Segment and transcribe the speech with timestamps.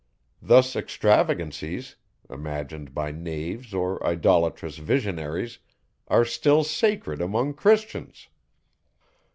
[0.41, 1.95] Thus extravagancies,
[2.27, 5.59] imagined by knaves or idolatrous visionaries,
[6.07, 8.27] are still sacred among Christians!